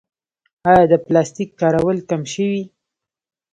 آیا 0.69 0.83
د 0.91 0.93
پلاستیک 1.05 1.49
کارول 1.61 1.97
کم 2.09 2.21
شوي؟ 2.33 2.63